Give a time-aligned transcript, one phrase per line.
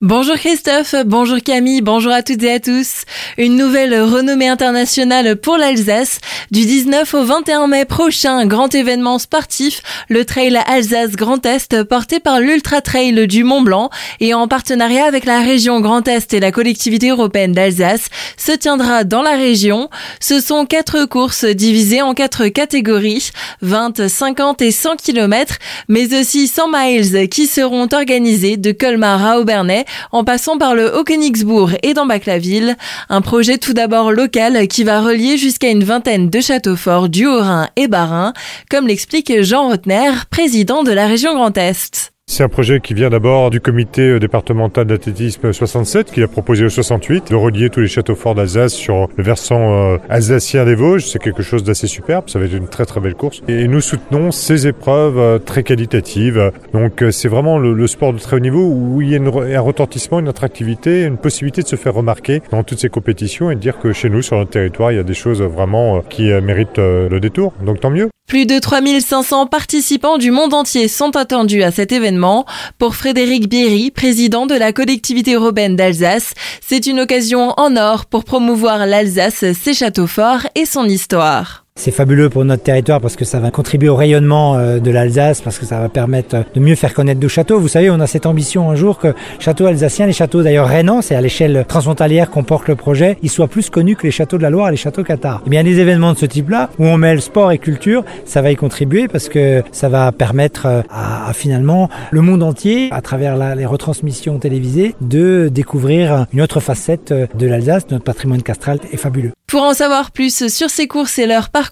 [0.00, 3.02] Bonjour Christophe, bonjour Camille, bonjour à toutes et à tous.
[3.36, 6.20] Une nouvelle renommée internationale pour l'Alsace.
[6.52, 12.20] Du 19 au 21 mai prochain, grand événement sportif, le Trail Alsace Grand Est porté
[12.20, 13.90] par l'Ultra Trail du Mont Blanc
[14.20, 18.06] et en partenariat avec la région Grand Est et la collectivité européenne d'Alsace
[18.36, 19.90] se tiendra dans la région.
[20.20, 25.56] Ce sont quatre courses divisées en quatre catégories, 20, 50 et 100 km,
[25.88, 30.96] mais aussi 100 miles qui seront organisées de Colmar à Aubernais en passant par le
[30.96, 32.76] Haut-Königsbourg et dans Bac-la-Ville.
[33.08, 37.26] Un projet tout d'abord local qui va relier jusqu'à une vingtaine de châteaux forts du
[37.26, 38.32] Haut-Rhin et Bas-Rhin,
[38.70, 42.12] comme l'explique Jean Rotner, président de la région Grand Est.
[42.30, 46.66] C'est un projet qui vient d'abord du comité euh, départemental d'athlétisme 67 qui a proposé
[46.66, 50.74] au 68 de relier tous les châteaux forts d'Alsace sur le versant euh, alsacien des
[50.74, 51.06] Vosges.
[51.06, 53.40] C'est quelque chose d'assez superbe, ça va être une très très belle course.
[53.48, 56.52] Et nous soutenons ces épreuves euh, très qualitatives.
[56.74, 60.20] Donc c'est vraiment le, sport de très haut niveau où il y a un retentissement,
[60.20, 63.78] une attractivité, une possibilité de se faire remarquer dans toutes ces compétitions et de dire
[63.78, 67.18] que chez nous, sur notre territoire, il y a des choses vraiment qui méritent le
[67.20, 67.54] détour.
[67.64, 68.10] Donc tant mieux.
[68.28, 72.44] Plus de 3500 participants du monde entier sont attendus à cet événement.
[72.76, 78.24] Pour Frédéric Bierry, président de la collectivité urbaine d'Alsace, c'est une occasion en or pour
[78.24, 81.64] promouvoir l'Alsace, ses châteaux forts et son histoire.
[81.78, 85.40] C'est fabuleux pour notre territoire parce que ça va contribuer au rayonnement euh, de l'Alsace,
[85.40, 87.60] parce que ça va permettre euh, de mieux faire connaître nos châteaux.
[87.60, 91.02] Vous savez, on a cette ambition un jour que châteaux alsaciens, les châteaux d'ailleurs rhénans,
[91.02, 94.38] c'est à l'échelle transfrontalière qu'on porte le projet, ils soient plus connus que les châteaux
[94.38, 95.40] de la Loire et les châteaux Qatar.
[95.46, 98.50] Eh bien, des événements de ce type-là, où on mêle sport et culture, ça va
[98.50, 103.36] y contribuer parce que ça va permettre euh, à, finalement le monde entier, à travers
[103.54, 107.84] les retransmissions télévisées, de découvrir une autre facette de l'Alsace.
[107.92, 109.30] Notre patrimoine castral est fabuleux.
[109.46, 111.67] Pour en savoir plus sur ces courses et leur parcours,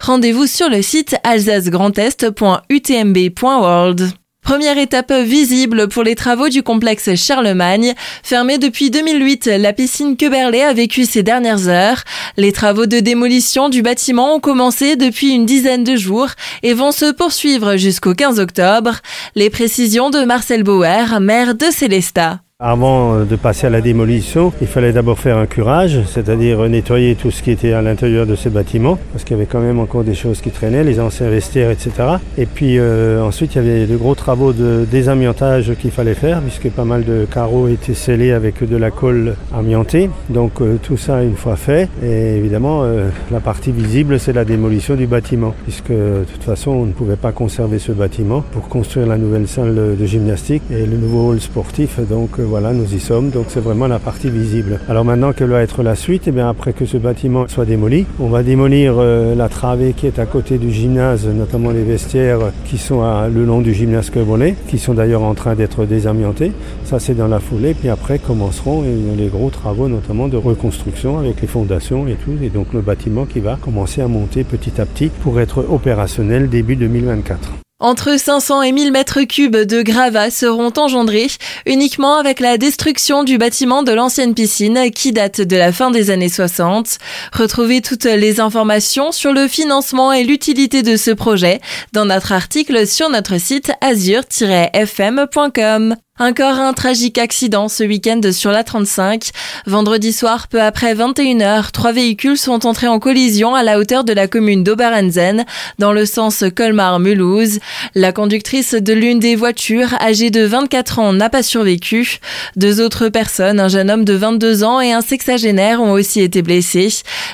[0.00, 4.12] rendez-vous sur le site alsacegrandest.utmb.world.
[4.48, 7.92] Première étape visible pour les travaux du complexe Charlemagne.
[8.22, 12.02] Fermé depuis 2008, la piscine Queberlé a vécu ses dernières heures.
[12.38, 16.30] Les travaux de démolition du bâtiment ont commencé depuis une dizaine de jours
[16.62, 18.94] et vont se poursuivre jusqu'au 15 octobre.
[19.34, 22.40] Les précisions de Marcel Bauer, maire de Célestat.
[22.60, 27.14] Avant euh, de passer à la démolition, il fallait d'abord faire un curage, c'est-à-dire nettoyer
[27.14, 29.78] tout ce qui était à l'intérieur de ces bâtiments, parce qu'il y avait quand même
[29.78, 31.92] encore des choses qui traînaient, les anciens vestiaires, etc.
[32.36, 36.40] Et puis euh, ensuite, il y avait de gros travaux de désamiantage qu'il fallait faire,
[36.40, 40.10] puisque pas mal de carreaux étaient scellés avec de la colle amiantée.
[40.28, 42.82] Donc euh, tout ça une fois fait, et évidemment,
[43.30, 47.14] la partie visible, c'est la démolition du bâtiment, puisque de toute façon, on ne pouvait
[47.14, 51.40] pas conserver ce bâtiment pour construire la nouvelle salle de gymnastique et le nouveau hall
[51.40, 52.00] sportif.
[52.00, 54.80] Donc voilà, nous y sommes, donc c'est vraiment la partie visible.
[54.88, 58.06] Alors maintenant, quelle va être la suite eh bien après que ce bâtiment soit démoli,
[58.18, 62.52] on va démolir euh, la travée qui est à côté du gymnase, notamment les vestiaires
[62.64, 66.52] qui sont le long du gymnase Quebonnet, qui sont d'ailleurs en train d'être désamiantés.
[66.84, 67.74] Ça, c'est dans la foulée.
[67.74, 68.82] Puis après commenceront
[69.16, 72.36] les gros travaux, notamment de reconstruction avec les fondations et tout.
[72.42, 76.48] Et donc le bâtiment qui va commencer à monter petit à petit pour être opérationnel
[76.48, 77.67] début 2024.
[77.80, 81.28] Entre 500 et 1000 mètres cubes de gravats seront engendrés
[81.64, 86.10] uniquement avec la destruction du bâtiment de l'ancienne piscine qui date de la fin des
[86.10, 86.98] années 60.
[87.32, 91.60] Retrouvez toutes les informations sur le financement et l'utilité de ce projet
[91.92, 95.94] dans notre article sur notre site azur-fm.com.
[96.20, 99.30] Encore un tragique accident ce week-end sur la 35.
[99.66, 104.12] Vendredi soir, peu après 21h, trois véhicules sont entrés en collision à la hauteur de
[104.12, 105.44] la commune d'Oberenzen,
[105.78, 107.60] dans le sens Colmar-Mulhouse.
[107.94, 112.18] La conductrice de l'une des voitures, âgée de 24 ans, n'a pas survécu.
[112.56, 116.42] Deux autres personnes, un jeune homme de 22 ans et un sexagénaire, ont aussi été
[116.42, 116.88] blessés.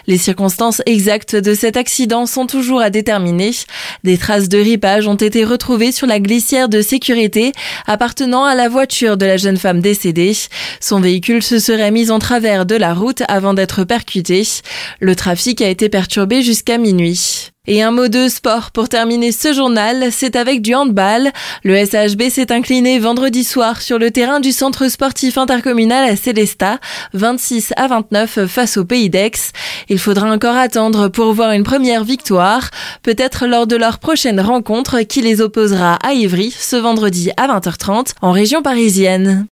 [0.07, 3.53] Les circonstances exactes de cet accident sont toujours à déterminer.
[4.03, 7.53] Des traces de ripage ont été retrouvées sur la glissière de sécurité
[7.87, 10.33] appartenant à la voiture de la jeune femme décédée.
[10.81, 14.43] Son véhicule se serait mis en travers de la route avant d'être percuté.
[14.99, 17.54] Le trafic a été perturbé jusqu'à minuit.
[17.67, 21.33] Et un mot de sport pour terminer ce journal, c'est avec du handball.
[21.63, 26.79] Le SHB s'est incliné vendredi soir sur le terrain du centre sportif intercommunal à Célestat,
[27.15, 29.31] 26 à 29 face au Pays d'Aix.
[29.89, 32.69] Il faudra encore attendre pour voir une première victoire,
[33.03, 38.13] peut-être lors de leur prochaine rencontre qui les opposera à Ivry ce vendredi à 20h30
[38.21, 39.47] en région parisienne.